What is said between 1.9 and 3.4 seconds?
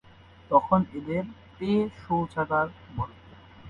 শৌচাগার' বলে।